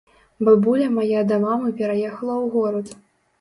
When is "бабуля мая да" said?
0.45-1.37